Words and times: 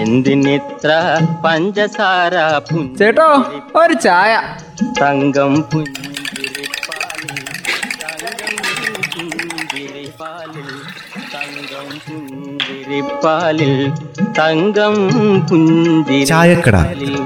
എന്തിനിത്ര 0.00 0.90
പഞ്ചസാര 1.44 2.34
ചേട്ടോ 2.98 3.28
ഒരു 3.80 3.94
ചായ. 4.06 4.32
തങ്കം 5.00 5.52
പുഞ്ചിരിപ്പാലിൽ 5.70 7.40
തങ്കം 11.34 11.88
പുഞ്ചിരിപ്പാലിൽ 12.06 13.74
തങ്കം 14.38 14.96
തങ്കം 15.48 16.18
ചായക്കട. 16.32 16.76
പുഞ്ചിരിപ്പാലിൽ 16.76 17.16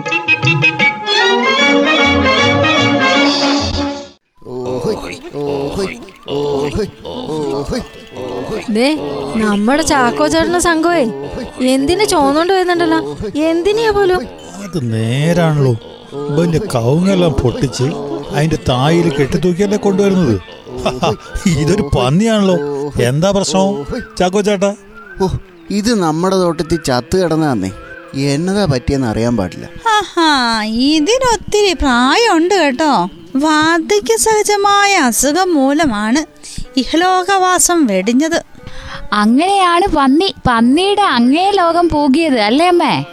ദേ 8.76 8.88
നമ്മുടെ 9.42 9.82
ചാക്കോ 9.92 10.24
ചേട്ടന്റെ 10.34 10.60
സംഘമേ 10.68 11.04
എന്തിനു 11.74 12.04
ചോന്നോണ്ട് 12.14 12.52
വരുന്നുണ്ടല്ലോ? 12.52 13.00
എന്തിനാ 13.50 13.90
പോലും? 13.96 14.22
അത് 14.64 14.78
നേരാണല്ലോ. 14.94 15.74
വലിയ 16.38 16.60
കവുങ്ങെല്ലാം 16.74 17.32
പൊട്ടിച്ച് 17.42 17.86
അതിന്റെ 18.34 18.58
തായിൽ 18.70 19.06
കെട്ടിത്തൂക്കിയല്ലേ 19.18 19.78
കൊണ്ടുവരുന്നത്? 19.86 20.36
ഇതൊരു 21.62 21.84
പന്നിയാണല്ലോ. 21.96 22.56
എന്താ 23.08 23.30
പ്രശ്നം 23.36 23.68
ചാക്കോ 24.18 24.40
ചേട്ടാ 24.48 24.70
ഓ 25.22 25.28
ഇത് 25.78 25.90
നമ്മുടെ 26.04 26.36
തോട്ടത്തിൽ 26.42 26.78
ചത്തു 26.88 27.16
കിടന്നേ 27.16 27.70
എന്നതാ 28.32 28.64
പറ്റിയെന്ന് 28.72 29.08
അറിയാൻ 29.10 29.34
പാടില്ല. 29.36 29.66
ആഹാ 29.96 30.30
ഇതിനൊത്തിരി 30.90 31.72
പ്രായമുണ്ട് 31.82 32.54
കേട്ടോ. 32.62 32.92
വാർദ്ധക്യ 33.44 34.14
സഹജമായ 34.24 34.92
അസുഖം 35.08 35.48
മൂലമാണ് 35.58 36.20
ഇഹലോകവാസം 36.76 37.86
വെടിഞ്ഞത്. 37.86 38.42
അങ്ങനെയാണ് 39.12 39.86
പന്നി 39.96 40.34
പന്നിയുടെ 40.46 41.02
അങ്ങേ 41.02 41.50
ലോകം 41.50 41.88
പൂകിയത് 41.88 42.40
അല്ലേ 42.40 42.68
അമ്മേ? 42.68 43.04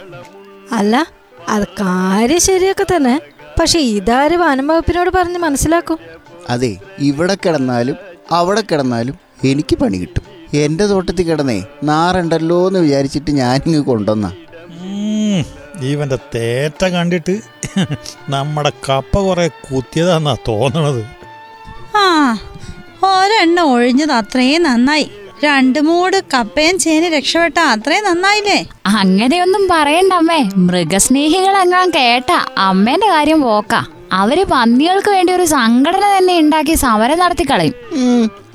അല്ല 0.72 1.06
അത് 1.48 1.66
കാര്യം 1.80 2.40
ശരിയൊക്കെ 2.40 2.86
തന്നെ. 2.96 3.20
പക്ഷെ 3.60 3.78
ഇതാര് 3.78 4.36
വനം 4.36 4.66
വകുപ്പിനോട് 4.66 5.10
പറഞ്ഞ് 5.10 5.38
മനസ്സിലാക്കും? 5.38 5.98
അതെ 6.48 6.76
ഇവിടെ 6.98 7.34
കിടന്നാലും 7.34 7.96
അവിടെ 8.30 8.60
കിടന്നാലും 8.60 9.16
എനിക്ക് 9.44 9.76
പണി 9.76 9.96
കിട്ടും. 9.96 10.24
എന്റെ 10.54 10.86
തോട്ടത്തിൽ 10.86 11.22
കിടന്നേ 11.22 11.64
നാറുണ്ടല്ലോ 11.82 12.68
എന്ന് 12.68 12.80
വിചാരിച്ചിട്ട് 12.80 13.30
ഞാനിങ്ങ് 13.30 13.80
കൊണ്ടുവന്ന. 13.80 14.32
ഇവന്റെ 15.80 16.18
തേറ്റ 16.34 16.84
കണ്ടിട്ട് 16.84 17.40
നമ്മുടെ 18.28 18.72
കപ്പ 18.88 19.18
കുറെ 19.18 19.48
കുത്തിയതാന്നാ 19.48 20.36
തോന്നണത്. 20.48 21.02
ആ 21.96 22.02
ഒരെണ്ണം 23.08 23.66
ഒഴിഞ്ഞത് 23.72 24.12
അത്രയും 24.12 24.62
നന്നായി. 24.62 25.10
രണ്ടു 25.44 25.80
മൂട് 25.80 26.16
കപ്പയും 26.34 26.78
ചേന 26.78 27.04
രക്ഷപ്പെട്ട 27.08 27.58
അത്രയും 27.58 28.04
നന്നായില്ലേ? 28.04 28.58
അങ്ങനെയൊന്നും 28.86 29.68
പറയണ്ട 29.70 30.12
അമ്മേ. 30.12 30.40
മൃഗസ്നേഹികൾ 30.56 31.54
എങ്ങാൻ 31.62 31.90
കേട്ട 31.90 32.30
അമ്മേന്റെ 32.58 33.06
കാര്യം 33.06 33.40
പോക്ക 33.42 33.74
അവർ 34.12 34.38
പന്നികൾക്ക് 34.52 35.10
വേണ്ടി 35.10 35.32
ഒരു 35.32 35.44
സംഘടന 35.44 36.04
തന്നെ 36.18 36.38
ഉണ്ടാക്കി 36.40 36.74
സമരം 36.74 37.18
നടത്തി 37.18 37.44
കളയും. 37.50 37.74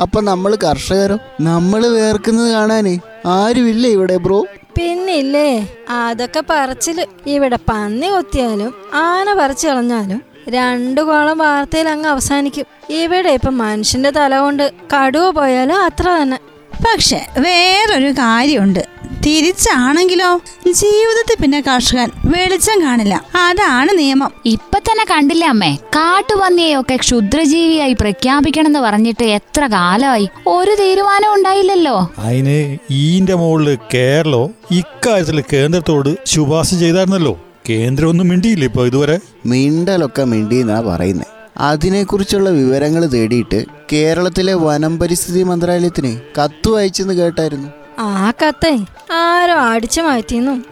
അപ്പൊ 0.01 0.21
നമ്മൾ 0.21 0.57
കർഷകരോ? 0.63 1.17
നമ്മൾ 1.41 1.87
വേർക്കുന്നത് 1.87 2.51
കാണാനേ 2.51 2.95
ആരുമില്ല 3.25 3.87
ഇവിടെ 3.87 4.17
ബ്രോ? 4.17 4.39
പിന്നില്ലേ 4.77 5.49
അതൊക്കെ 5.89 6.43
പറച്ചിൽ. 6.49 6.97
ഇവിടെ 7.27 7.59
പന്നി 7.69 8.07
കൊത്തിയാലും 8.07 8.73
ആന 8.93 9.33
പറിച്ചു 9.33 9.67
കളഞ്ഞാലും 9.67 10.21
രണ്ടു 10.49 11.01
കോളം 11.01 11.37
വാർത്തയിൽ 11.37 11.89
അങ്ങ് 11.89 12.09
അവസാനിക്കും. 12.09 12.65
ഇവിടെ 12.89 13.29
ഇപ്പൊ 13.29 13.49
മനുഷ്യന്റെ 13.49 14.09
തല 14.09 14.37
കൊണ്ട് 14.37 14.71
കടുവ 14.95 15.29
പോയാലും 15.29 15.83
അത്ര 15.83 16.09
തന്നെ. 16.21 16.39
പക്ഷെ 16.87 17.25
വേറൊരു 17.39 18.11
കാര്യമുണ്ട്. 18.11 18.95
തിരിച്ചാണെങ്കിലോ? 19.25 20.41
ജീവിതത്തിൽ 20.67 21.41
പിന്നെ 21.41 21.61
കർഷകൻ 21.61 22.11
വെളിച്ചം 22.25 22.81
കാണില്ല. 22.81 23.25
അതാണ് 23.35 23.97
നിയമം. 23.97 24.31
ഇപ്പൊ 24.45 24.79
തന്നെ 24.79 25.05
കണ്ടില്ല 25.11 25.45
അമ്മേ? 25.45 25.75
കാട്ടുപന്നിയെയൊക്കെ 25.75 26.95
ക്ഷുദ്രജീവിയായി 26.95 27.93
പ്രഖ്യാപിക്കണമെന്ന് 27.93 28.79
പറഞ്ഞിട്ട് 28.79 29.23
എത്ര 29.23 29.65
കാലമായി? 29.67 30.29
ഒരു 30.47 30.75
തീരുമാനം 30.79 31.33
ഉണ്ടായില്ലല്ലോ. 31.33 32.11
അതിന് 32.17 32.77
ഈന്റെ 32.91 33.35
മുകളിൽ 33.35 33.77
കേരളോ 33.93 34.51
ഇക്കാര്യത്തിൽ 34.71 35.43
കേന്ദ്രത്തോട് 35.53 36.17
ശുപാർശ 36.25 36.69
ചെയ്തായിരുന്നല്ലോ. 36.69 37.44
കേന്ദ്രം 37.69 38.09
ഒന്നും 38.09 38.27
മിണ്ടിയില്ല 38.27 38.65
ഇപ്പൊ 38.65 38.85
ഇതുവരെ? 38.85 39.19
മിണ്ടലൊക്കെ 39.45 40.23
മിണ്ടി 40.23 40.55
എന്നാ 40.55 40.81
പറയുന്നത് 40.81 41.27
അതിനെക്കുറിച്ചുള്ള 41.57 42.49
വിവരങ്ങൾ 42.49 43.05
തേടിയിട്ട് 43.05 43.65
കേരളത്തിലെ 43.93 44.53
വനം 44.53 44.99
പരിസ്ഥിതി 44.99 45.43
മന്ത്രാലയത്തിന് 45.43 46.41
കത്തു 46.41 46.77
അയച്ചെന്ന് 46.77 47.13
കേട്ടായിരുന്നു. 47.13 47.69
ആ 47.99 48.31
കത്തെ 48.31 48.73
ആരോ 49.11 49.53
അടിച്ചു 49.53 50.01
മാറ്റിന്നു 50.01 50.63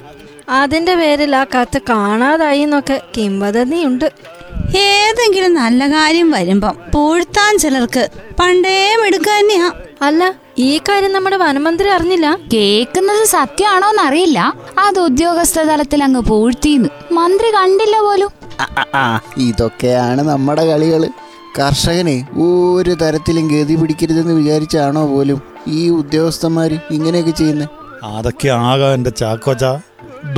അതിന്റെ 0.49 0.95
പേരിൽ 0.95 1.35
ആ 1.35 1.43
കത്ത് 1.43 1.81
കാണാതായി 1.89 2.59
എന്നൊക്കെ 2.59 3.01
കിംവദന്തിയുണ്ട്. 3.17 4.11
ഏതെങ്കിലും 4.75 5.53
നല്ല 5.53 5.87
കാര്യം 5.87 6.31
വരുമ്പം 6.31 6.75
പൂഴ്ത്താൻ 6.93 7.57
ചിലർക്ക് 7.57 8.09
പണ്ടേ 8.39 8.95
മിടുക്ക 9.01 9.27
തന്നെയാ. 9.39 9.71
അല്ല 10.01 10.35
ഈ 10.57 10.77
കാര്യം 10.77 11.13
നമ്മുടെ 11.13 11.37
വനമന്ത്രി 11.37 11.89
അറിഞ്ഞില്ല? 11.89 12.37
കേക്കുന്നത് 12.53 13.25
സത്യമാണോന്നറിയില്ല. 13.25 14.39
അത് 14.77 14.99
ഉദ്യോഗസ്ഥ 14.99 15.59
തലത്തിൽ 15.59 16.03
അങ്ങ് 16.03 16.21
പൂഴ്ത്തിന്ന് 16.21 16.89
മന്ത്രി 17.13 17.49
കണ്ടില്ല 17.49 17.99
പോലും. 18.01 18.31
ഇതൊക്കെയാണ് 19.37 20.21
നമ്മുടെ 20.21 20.65
കളികൾ. 20.65 21.03
കർഷകനെ 21.59 22.27
ഒരു 22.35 22.93
തരത്തിലും 23.01 23.47
ഗതി 23.47 23.75
പിടിക്കരുതെന്ന് 23.75 24.33
വിചാരിച്ചാണോ 24.33 25.07
പോലും 25.07 25.41
ഈ 25.67 25.89
ഉദ്യോഗസ്ഥന്മാര് 25.89 26.77
ഇങ്ങനെയൊക്കെ 26.91 27.31
ചെയ്യുന്നത് 27.31 27.69
അതൊക്കെ 28.03 28.47
ആകാ 28.47 28.93
എന്റെ 28.93 29.09
ചാക്കോച്ച. 29.09 29.65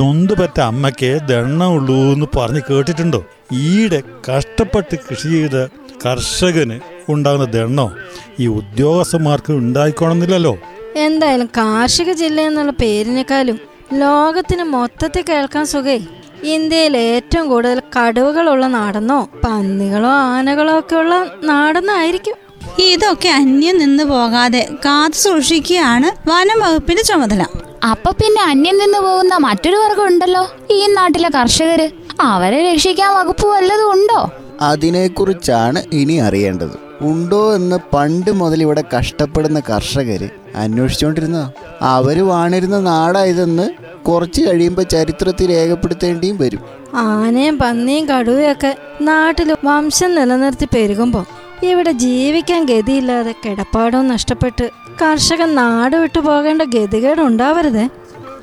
നൊന്ത് 0.00 0.34
പറ്റ 0.40 0.60
അമ്മയ്ക്ക് 0.60 1.18
ദണ്ണമുള്ളൂ 1.28 1.94
എന്ന് 1.94 2.26
പറഞ്ഞ് 2.36 2.60
കേട്ടിട്ടുണ്ടോ? 2.70 3.24
ഈടെ 3.52 4.02
കഷ്ടപ്പെട്ട് 4.28 4.96
കൃഷി 4.96 5.28
ചെയ്ത 5.28 5.66
കർഷകന് 6.06 6.80
ഉണ്ടാകുന്ന 7.08 7.44
ദണ്ണോ 7.44 7.92
ഈ 8.40 8.46
ഉദ്യോഗസ്ഥന്മാർക്ക് 8.46 9.52
ഉണ്ടായിക്കോണമെന്നില്ലല്ലോ. 9.52 10.58
എന്തായാലും 10.96 11.46
കാർഷിക 11.46 12.12
ജില്ല 12.12 12.40
എന്നുള്ള 12.40 12.72
പേരിനേക്കാളും 12.72 13.60
ലോകത്തിന് 13.92 14.62
മൊത്തത്തിൽ 14.62 15.24
കേൾക്കാൻ 15.28 15.66
സുഖേ. 15.66 16.00
ഇന്ത്യയിൽ 16.42 16.96
ഏറ്റവും 16.96 17.48
കൂടുതൽ 17.48 17.82
കടുവകളുള്ള 17.96 18.66
നാടെന്നോ 18.66 19.28
പന്നികളോ 19.44 20.08
ആനകളോ 20.08 20.78
ഒക്കെ 20.78 20.96
ഉള്ള 20.96 21.30
നാടെന്നായിരിക്കും. 21.44 22.34
ഇതൊക്കെ 22.78 23.28
അന്യം 23.28 23.78
നിന്ന് 23.78 24.04
പോകാതെ 24.04 24.68
കാത്തു 24.84 25.16
സൂക്ഷിക്കുകയാണ് 25.16 26.28
വനം 26.28 26.60
വകുപ്പിന്റെ 26.60 27.02
ചുമതല. 27.02 27.46
അപ്പൊ 27.90 28.10
പിന്നെ 28.12 28.42
അന്യം 28.42 28.76
നിന്ന് 28.78 28.98
പോകുന്ന 28.98 29.34
മറ്റൊരു 29.38 29.76
വർഗം 29.76 30.06
ഉണ്ടല്ലോ 30.06 30.42
ഈ 30.70 30.86
നാട്ടിലെ 30.94 31.28
കർഷകര്. 31.28 31.86
അവരെ 32.22 32.72
രക്ഷിക്കാൻ 32.72 33.14
വകുപ്പ് 33.16 33.46
വല്ലതും 33.46 33.88
ഉണ്ടോ? 33.92 34.20
അതിനെക്കുറിച്ചാണ് 34.60 35.82
ഇനി 35.92 36.16
അറിയേണ്ടത്. 36.18 36.76
ഉണ്ടോ 37.00 37.54
എന്ന് 37.54 37.78
പണ്ട് 37.94 38.30
മുതൽ 38.30 38.62
ഇവിടെ 38.62 38.84
കഷ്ടപ്പെടുന്ന 38.94 39.60
കർഷകര് 39.60 40.28
അന്വേഷിച്ചുകൊണ്ടിരുന്നതാ 40.56 41.46
അവർ 41.94 42.18
വാണിരുന്ന 42.28 42.80
നാടായതെന്ന് 42.80 43.66
കുറച്ച് 44.08 44.40
കഴിയുമ്പോൾ 44.46 44.82
ചരിത്രത്തിൽ 44.94 45.50
രേഖപ്പെടുത്തേണ്ടിയും 45.50 46.36
വരും. 46.38 46.62
ആനയും 47.06 47.58
പന്നിയും 47.58 48.08
കടുവയൊക്കെ 48.08 48.70
നാട്ടിൽ 49.00 49.54
വംശം 49.64 50.14
നിലനിർത്തി 50.14 50.68
പെരുകുമ്പോൾ 50.74 51.24
ഇവിടെ 51.62 51.92
ജീവിക്കാൻ 51.92 52.64
ഗതിയില്ലാതെ 52.64 53.34
കിടപ്പാടവും 53.44 54.08
നഷ്ടപ്പെട്ട് 54.08 54.70
കർഷകൻ 55.02 55.54
നാട് 55.54 55.96
വിട്ടു 55.96 56.20
പോകേണ്ട 56.20 56.62
ഗതികേട് 56.62 57.20
ഉണ്ടാവരുതേ. 57.20 57.88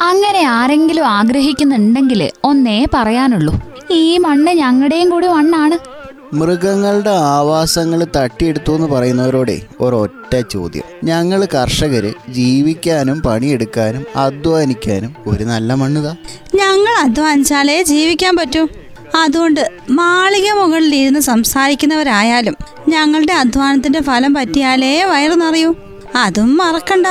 അങ്ങനെ 0.01 0.43
ആരെങ്കിലും 0.43 1.07
ആഗ്രഹിക്കുന്നുണ്ടെങ്കിൽ 1.07 2.29
ഒന്നേ 2.43 2.85
പറയാനുള്ളൂ. 2.93 3.61
ഈ 3.91 4.17
മണ്ണ് 4.17 4.51
ഞങ്ങളുടെയും 4.51 5.09
കൂടി 5.09 5.27
മണ്ണാണ്. 5.27 5.77
മൃഗങ്ങളുടെ 6.35 7.09
ആവാസങ്ങൾ 7.09 8.07
തട്ടിയെടുത്തു 8.15 8.71
എന്ന് 8.71 8.87
പറയുന്നവരോടെ 8.87 9.61
ഒരൊറ്റ 9.79 10.41
ചോദ്യം. 10.51 10.83
ഞങ്ങൾ 11.03 11.45
കർഷകർ 11.45 12.13
ജീവിക്കാനും 12.29 13.21
പണിയെടുക്കാനും 13.21 14.05
അധ്വാനിക്കാനും 14.15 15.15
ഒരു 15.27 15.43
നല്ല 15.43 15.73
മണ്ണുതാ. 15.73 16.15
ഞങ്ങൾ 16.55 17.03
അധ്വാനിച്ചാലേ 17.03 17.83
ജീവിക്കാൻ 17.83 18.35
പറ്റൂ. 18.35 18.67
അതുകൊണ്ട് 19.21 19.69
മാളിക 19.89 20.51
മുകളിൽ 20.51 20.95
ഇരുന്ന് 20.95 21.19
സംസാരിക്കുന്നവരായാലും 21.19 22.55
ഞങ്ങളുടെ 22.93 23.33
അധ്വാനത്തിന്റെ 23.33 24.01
ഫലം 24.01 24.33
പറ്റിയാലേ 24.33 25.03
വയറു 25.03 25.35
നിറയൂ. 25.35 25.69
അതും 26.15 26.57
മറക്കണ്ട. 26.57 27.07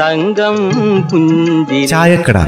തങ്കം 0.00 0.56
പുഞ്ചിരിപ്പാലിൽ 1.08 1.86
ചായക്കട. 1.86 2.38